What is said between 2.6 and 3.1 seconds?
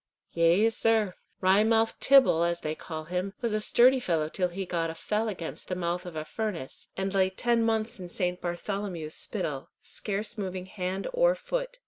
they call